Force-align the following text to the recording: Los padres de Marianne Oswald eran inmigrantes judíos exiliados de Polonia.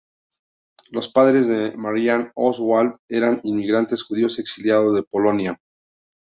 Los 0.89 1.09
padres 1.11 1.47
de 1.47 1.77
Marianne 1.77 2.31
Oswald 2.33 2.95
eran 3.07 3.39
inmigrantes 3.43 4.01
judíos 4.01 4.39
exiliados 4.39 4.95
de 4.95 5.03
Polonia. 5.03 5.59